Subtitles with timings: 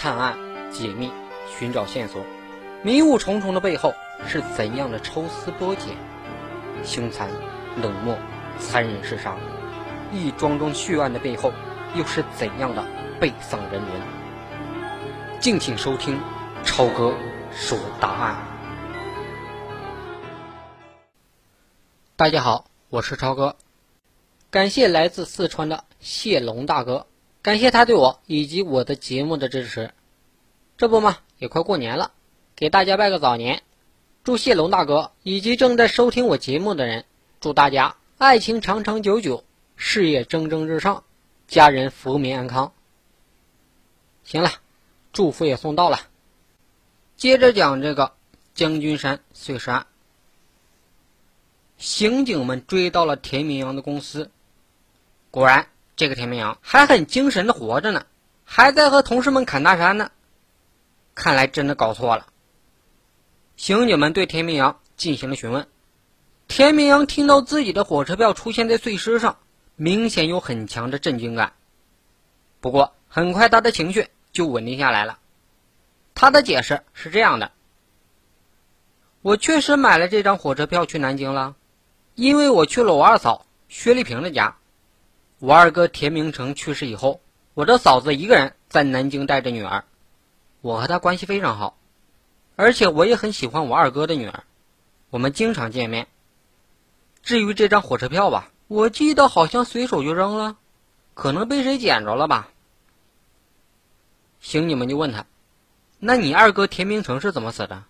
[0.00, 0.38] 探案、
[0.70, 1.10] 解密、
[1.58, 2.22] 寻找线索，
[2.84, 3.92] 迷雾重重的背后
[4.28, 5.96] 是怎样的抽丝剥茧？
[6.84, 7.28] 凶残、
[7.82, 8.16] 冷漠、
[8.60, 9.36] 残忍嗜杀，
[10.12, 11.52] 一桩桩血案的背后
[11.96, 12.86] 又是怎样的
[13.18, 14.00] 悲丧人伦？
[15.40, 16.20] 敬请收听
[16.62, 17.12] 超哥
[17.50, 18.36] 说答案。
[22.14, 23.56] 大家好，我是超哥，
[24.48, 27.08] 感谢来自四川的谢龙大哥。
[27.48, 29.94] 感谢他对我以及我的节目的支持。
[30.76, 32.12] 这不嘛，也快过年了，
[32.54, 33.62] 给大家拜个早年。
[34.22, 37.06] 祝谢龙大哥以及正在收听我节目的人，
[37.40, 39.44] 祝大家爱情长长久久，
[39.76, 41.04] 事业蒸蒸日上，
[41.46, 42.74] 家人福民安康。
[44.24, 44.50] 行了，
[45.14, 46.00] 祝福也送到了。
[47.16, 48.12] 接着讲这个
[48.52, 49.86] 将军山碎尸案。
[51.78, 54.30] 刑警们追到了田明阳的公司，
[55.30, 55.68] 果然。
[55.98, 58.06] 这个田明阳还很精神的活着呢，
[58.44, 60.12] 还在和同事们侃大山呢。
[61.16, 62.28] 看来真的搞错了。
[63.56, 65.66] 刑警们对田明阳进行了询问，
[66.46, 69.38] 田明阳听到自己的火车票出现在碎尸上，
[69.74, 71.54] 明显有很强的震惊感。
[72.60, 75.18] 不过很快他的情绪就稳定下来了。
[76.14, 77.50] 他的解释是这样的：
[79.20, 81.56] 我确实买了这张火车票去南京了，
[82.14, 84.57] 因为我去了我二嫂薛丽萍的家。
[85.40, 87.20] 我二哥田明成去世以后，
[87.54, 89.84] 我的嫂子一个人在南京带着女儿，
[90.60, 91.78] 我和她关系非常好，
[92.56, 94.42] 而且我也很喜欢我二哥的女儿，
[95.10, 96.08] 我们经常见面。
[97.22, 100.56] 至于这张火车票吧，我记得好像随手就扔了，
[101.14, 102.48] 可能被谁捡着了吧。
[104.40, 105.26] 刑警们就问他
[106.00, 107.84] ：“那你二哥田明成是怎么死的？”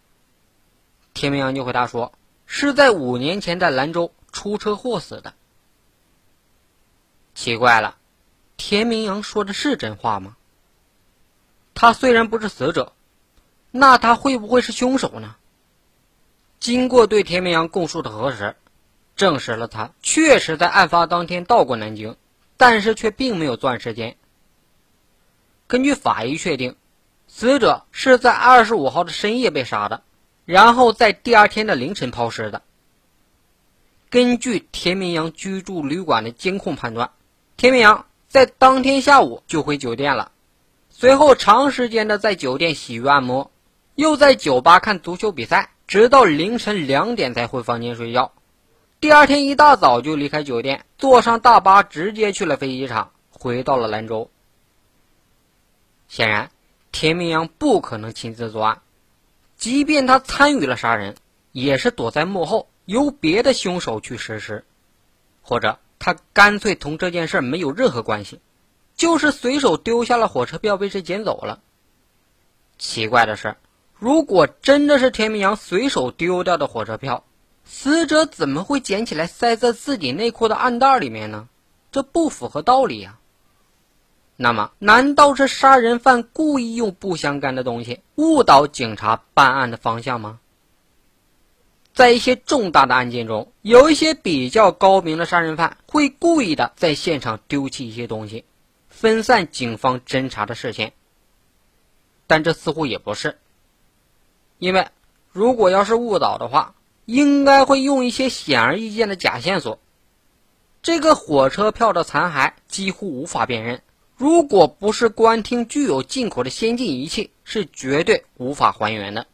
[1.15, 2.13] 田明阳就回答说
[2.45, 5.33] ：“是在五年前在兰州出车祸死的。”
[7.39, 7.95] 奇怪了，
[8.57, 10.37] 田明阳说的是真话吗？
[11.73, 12.93] 他虽然不是死者，
[13.71, 15.37] 那他会不会是凶手呢？
[16.59, 18.57] 经过对田明阳供述的核实，
[19.15, 22.17] 证实了他确实在案发当天到过南京，
[22.57, 24.17] 但是却并没有作案时间。
[25.69, 26.75] 根据法医确定，
[27.29, 30.03] 死者是在二十五号的深夜被杀的，
[30.45, 32.63] 然后在第二天的凌晨抛尸的。
[34.11, 37.13] 根据田明阳居住旅馆的监控判断。
[37.59, 40.31] 田明阳在当天下午就回酒店了，
[40.91, 43.51] 随后长时间的在酒店洗浴按摩，
[43.97, 48.31] 又在酒吧看足球比赛，直到凌晨两点才回房间睡觉。
[49.01, 54.31] 第二天一大早就离开酒店，坐上大巴直接去了飞机场，回到了兰州。
[56.07, 56.51] 显然，
[56.93, 58.83] 田明阳不可能亲自作案，
[59.57, 61.17] 即便他参与了杀人，
[61.51, 64.65] 也是躲在幕后，由别的凶手去实施，
[65.43, 65.81] 或者。
[65.99, 68.41] 他干脆同这件事没有任何关系，
[68.97, 71.61] 就是随手丢下了火车票被谁捡走了。
[72.79, 73.57] 奇怪的是，
[73.99, 77.25] 如果真的是田明阳随手丢掉的火车票，
[77.65, 81.49] 死者怎么会捡起来塞在自己内裤的暗袋里面呢？
[81.91, 83.19] 这不符合道理呀。
[84.37, 90.39] 那么，难道是杀人犯故意用不相干的东西误导警察办案的方向吗？
[91.99, 98.45] 在一些重大的案件中，有一些比较高明的杀人犯会故意的在现场丢弃一些东西，
[98.89, 100.93] 分散警方侦查的视线。
[102.29, 103.39] 但这似乎也不是，
[104.61, 104.87] 因为
[105.33, 109.81] 如果要是误导的话，应该会用一些显而易见的假线索。
[110.83, 113.83] 这个火车票的残骸几乎无法辨认，
[114.17, 119.27] 如果不是公安厅具有进口的先进仪器，是绝对无法还原的。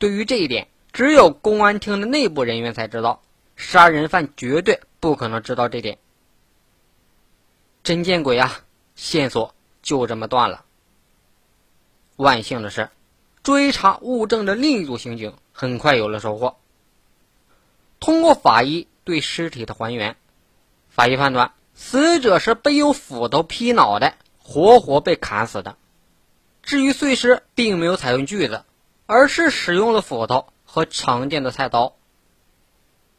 [0.00, 0.66] 对于这一点。
[0.98, 3.22] 只有公安厅的内部人员才知道，
[3.54, 5.96] 杀人犯绝对不可能知道这点。
[7.84, 8.62] 真见鬼啊！
[8.96, 10.64] 线索就这么断了。
[12.16, 12.90] 万幸的是，
[13.44, 16.56] 追查物证的另一组刑警很快有了收获。
[18.00, 20.16] 通过法医对尸体的还原，
[20.88, 25.76] 法医判断死者是被用斧头劈脑袋，活活被砍死的。
[26.60, 28.64] 至于碎尸，并没有采用锯子，
[29.06, 30.48] 而是使用了斧头。
[30.78, 31.96] 和常见的菜刀，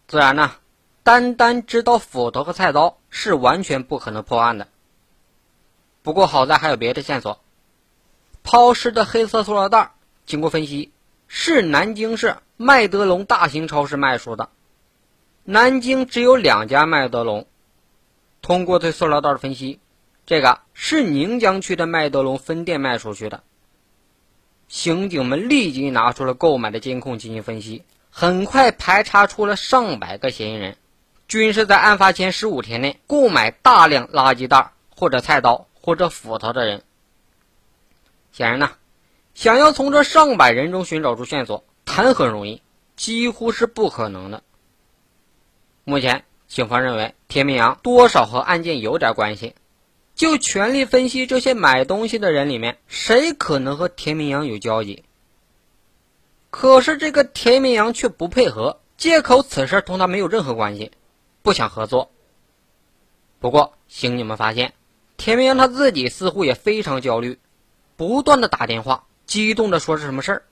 [0.07, 0.53] 自然呢，
[1.03, 4.69] 单单知道斧头和菜刀是完全不可能破案的。
[6.03, 7.41] 不过好在还有别的线索，
[8.43, 9.91] 抛尸的黑色塑料袋
[10.25, 10.93] 经过分析
[11.27, 14.47] 是南京市麦德龙大型超市卖出的。
[15.43, 17.45] 南京只有两家麦德龙，
[18.41, 19.81] 通过对塑料袋的分析，
[20.25, 23.43] 这个是宁江区的麦德龙分店卖出去的。
[24.69, 30.77] 刑警们立即拿出了购买的监控进行分析，很快排查出了上百个嫌疑人，
[31.27, 36.83] 均是在案发前十五天内购买大量垃圾袋或者菜刀或者斧头的人。
[38.31, 38.71] 显然呢，
[39.33, 42.61] 想要从这上百人中寻找出线索，谈何容易，
[42.95, 44.43] 几乎是不可能的。
[45.83, 49.55] 目前，警方认为田明阳多少和案件有点关系，
[50.19, 55.05] 就全力分析这些买东西的人里面，谁可能和田明阳有交集。
[56.49, 60.91] 可是这个田明阳却不配合，借口此事同他没有任何关系，
[61.41, 62.11] 不想合作。
[63.39, 64.73] 不过，刑警们发现，
[65.15, 67.39] 田明阳他自己似乎也非常焦虑。
[67.95, 70.43] 不断的打电话，激动的说是什么事儿。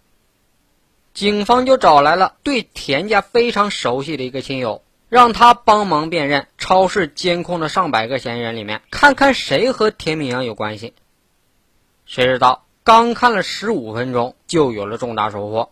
[1.13, 10.94] 警方就找来了对田家非常熟悉的一个亲友，让他帮忙辨认超市监控的上百个嫌疑人里面，看看谁和田明阳有关系。
[12.06, 15.71] 谁知道刚看了十五分钟，就有了重大收获。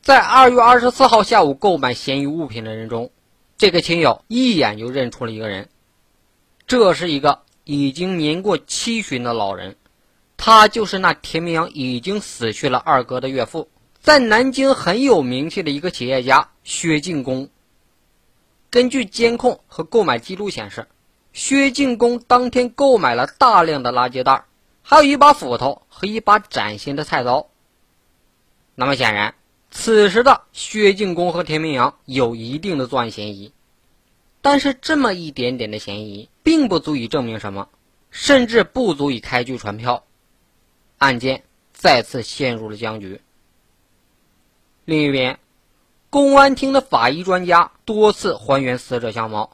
[0.00, 3.10] 在二月二十四号下午购买嫌疑物品的人中，
[3.56, 5.68] 这个亲友一眼就认出了一个人，
[6.66, 9.76] 这是一个已经年过七旬的老人。
[10.36, 13.68] 他就是那田明阳已经死去了二哥的岳父，
[14.00, 17.48] 在南京很有名气的一个企业家薛进公。
[18.70, 20.86] 根据监控和购买记录显示，
[21.32, 24.44] 薛进公当天购买了大量的垃圾袋，
[24.82, 27.48] 还有一把斧头和一把崭新的菜刀。
[28.74, 29.34] 那么显然，
[29.70, 33.52] 此时的薛进公和田明阳有一定的作案嫌疑，
[34.42, 37.68] 但是这么一点点的嫌疑，并不足以证明什么，
[38.10, 40.04] 甚至不足以开具传票。
[40.98, 43.20] 案件再次陷入了僵局。
[44.84, 45.38] 另一边，
[46.10, 49.50] 公安厅的法医专家多次还原死者相貌，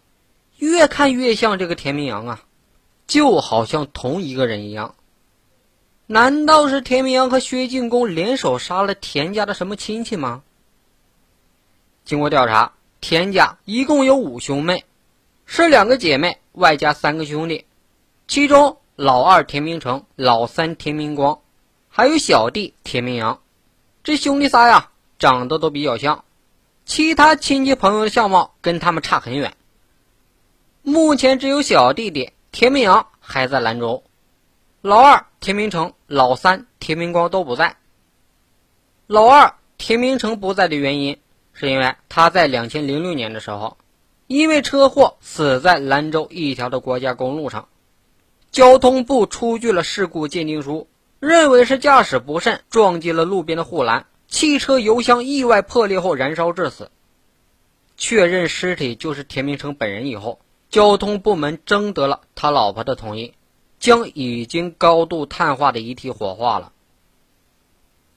[0.59, 2.43] 越看越像这个田明阳啊，
[3.06, 4.95] 就好像同一个人一样。
[6.06, 10.43] 难道是田明阳和薛进公联手杀了田家的什么亲戚吗？
[12.05, 14.85] 经过调查，田家一共有五兄妹，
[15.47, 17.65] 是两个姐妹外加三个兄弟，
[18.27, 18.79] 其中。
[18.97, 21.41] 老二田明成，老三田明光，
[21.89, 23.41] 还有小弟田明阳，
[24.05, 26.24] 这兄弟仨呀，长得都比较像，
[26.85, 29.55] 其他亲戚朋友的相貌跟他们差很远。
[30.83, 34.05] 目前只有小弟弟田明阳还在兰州，
[34.83, 37.77] 老二田明成、老三田明光都不在。
[39.07, 41.19] 老二田明成不在的原因，
[41.53, 43.79] 是因为他在两千零六年的时候，
[44.27, 47.69] 因为车祸死在兰州一条的国家公路上。
[48.51, 50.87] 交通部出具了事故鉴定书，
[51.19, 56.91] 认为是驾驶不慎撞击了路边的护栏，汽车油箱意外破裂后燃烧致死。
[57.97, 60.41] 确认尸体就是田明成本人以后，
[60.71, 63.35] 交通部门征得了他老婆的同意，
[63.79, 66.73] 将已经高度碳化的遗体火化了。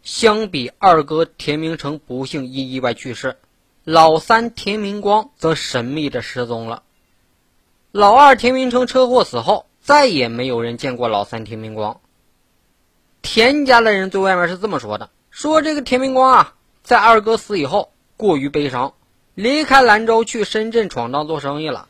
[0.02, 3.38] 相比二哥田明成不幸因意外去世，
[3.84, 6.84] 老三田明光则神秘的失踪了。
[7.92, 9.66] 老二田明成车祸死后。
[9.80, 12.02] 再也没有人见过老三田明光。
[13.22, 18.96] 田家的人对外面是这么说的：说这个田明光啊，在二哥死以后过于悲伤，
[19.36, 21.88] 离开兰州去深圳闯荡做生意了。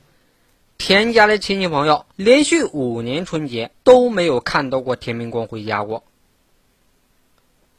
[0.77, 6.03] 田家的亲戚朋友连续五年春节都没有看到过田明光回家过。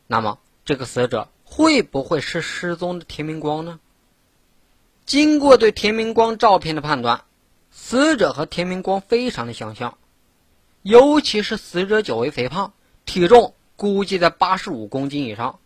[0.07, 3.79] 那么，这个死者会不会是失踪的田明光呢？
[5.05, 7.25] 经过对田明光照片的判断，
[7.71, 9.99] 死者和田明光非常的相像。
[10.81, 12.73] 尤其是死者较为肥胖，
[13.05, 15.59] 体重估计在八十五公斤以上。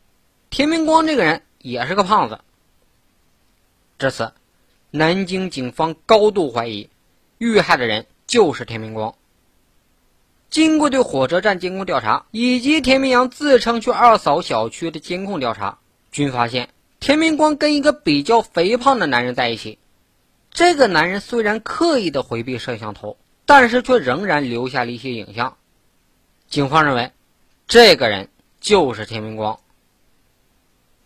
[0.50, 2.38] 田明光这个人也是个胖子。
[3.98, 4.32] 至此，
[4.92, 6.88] 南京警方高度怀疑
[7.38, 9.16] 遇害的人就是田明光。
[10.48, 15.78] 经过对火车站监控调查以及田明阳自称去二嫂小区的监控调查，
[16.12, 16.68] 均发现
[17.00, 19.80] 田明光跟一个比较肥胖的男人在一起。
[20.52, 23.16] 这个男人虽然刻意的回避摄像头。
[23.44, 25.56] 但是却仍然留下了一些影像，
[26.48, 27.10] 警方认为，
[27.72, 28.28] 这个人
[28.60, 29.58] 就是田明光。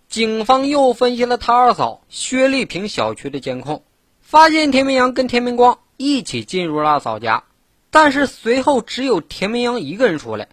[0.09, 3.85] 警方又分析了他二嫂薛丽萍小区的监控，
[4.21, 7.45] 发现田明阳跟田明光一起进入了二嫂家，
[7.93, 10.49] 但是随后只有田明阳一个人出来，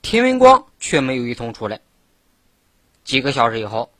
[0.00, 1.82] 田明光却没有一同出来。
[3.04, 3.90] 几个小时以后，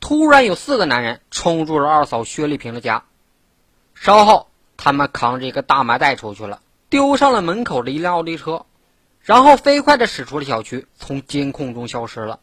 [0.00, 3.04] 突然有四个男人冲入了二嫂薛丽萍的家，
[3.94, 4.48] 稍后。
[4.78, 8.64] 他们扛着一个大麻袋出去了，丢上了门口的一辆奥迪车，
[9.26, 12.38] 然后飞快的驶出了小区，从监控中消失了。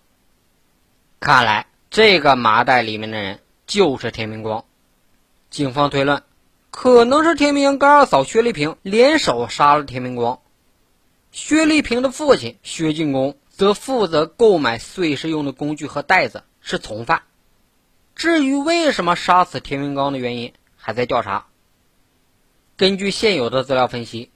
[1.22, 4.66] 看来这个麻袋里面的人就是田明光。
[5.50, 6.24] 警方推论，
[6.72, 10.42] 可能是田明跟二嫂薛丽萍联手杀了田明光。
[11.32, 17.24] 薛丽萍的父亲薛进公则负责购买碎尸用的工具和袋子，是从犯。
[18.13, 21.46] 至于为什么杀死田明光的原因，还在调查。
[22.75, 24.32] 根据现有的资料分析，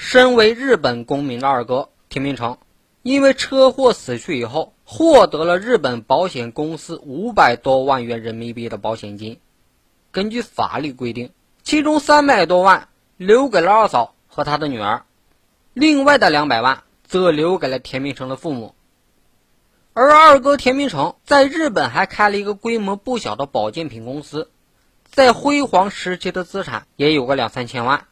[0.00, 2.58] 身为日本公民的二哥田明成，
[3.02, 9.40] 因为车祸死去以后，获得了日本保险公司五百多万元人民币的保险金。
[10.12, 11.32] 根据法律规定，
[11.64, 15.02] 其中三百多万留给了二嫂和他的女儿，
[15.74, 18.76] 另外的两百万则留给了田明成的父母。
[19.94, 24.48] 而二哥田明成在日本还开了一个规模不小的保健品公司，
[25.10, 28.06] 在辉煌时期的资产也有个两三千万。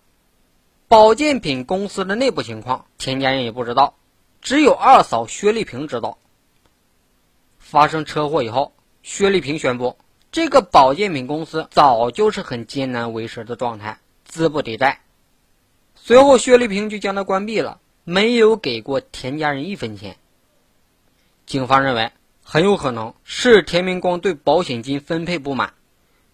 [0.88, 3.96] 保健品公司的内部情况，田家人也不知道。
[4.40, 6.18] 只有二嫂薛丽萍知道。
[7.58, 9.98] 发生车祸以后，薛丽萍宣布，
[10.30, 15.00] 这个保健品公司早就是很艰难维持的状态，资不抵债。
[15.96, 20.16] 随后，薛丽萍就将它关闭了，没有给过田家人一分钱。
[21.46, 22.12] 警方认为，
[22.44, 25.74] 很有可能是田明光对保险金分配不满，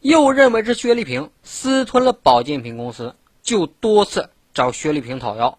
[0.01, 5.59] 又认为是薛丽萍私吞了保健品公司，就多次找薛丽萍讨要。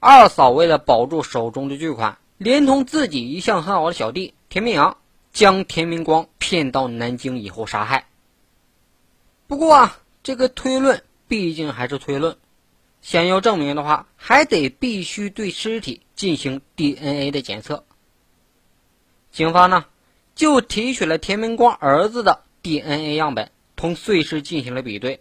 [0.00, 4.98] 二嫂为了保住手中的巨款，连同自己一向很好的小弟田明阳，
[5.32, 8.06] 将田明光骗到南京以后杀害。
[9.46, 12.36] 不过啊，这个推论毕竟还是推论，
[13.00, 17.84] 想要证明的话，还得必须对尸体进行 DNA 的检测。
[19.32, 19.86] 警方呢，
[20.34, 25.20] 就提取了田明光儿子的 DNA 样本，同碎尸进行了比对。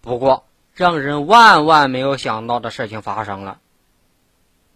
[0.00, 3.60] 不过，让人万万没有想到的事情发生了。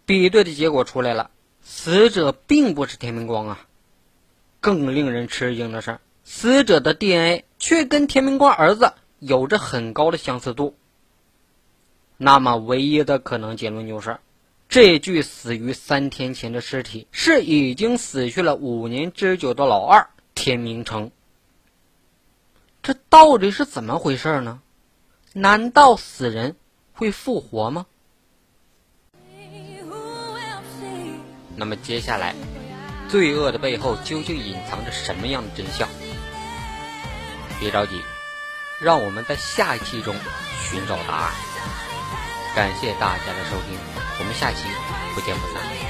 [0.07, 3.67] 比对的结果出来了，死者并不是田明光啊！
[4.61, 10.77] 更令人吃惊的是，死者的 DNA 却跟田明光儿子有着很高的相似度。
[12.17, 14.19] 那么，唯一的可能结论就是，
[14.69, 21.11] 这具死于三天前的尸体是已经死去了五年之久的老二田明成。
[22.83, 24.61] 这到底是怎么回事呢？
[25.33, 26.57] 难道死人
[26.93, 27.87] 会复活吗？
[31.57, 32.35] 那么接下来，
[33.09, 35.89] 罪恶的背后究竟隐藏着什么样的真相？
[37.59, 38.01] 别着急，
[38.81, 40.15] 让我们在下一期中
[40.63, 41.33] 寻找答案。
[42.55, 43.77] 感谢大家的收听，
[44.21, 44.69] 我们下期
[45.15, 45.88] 不见不散。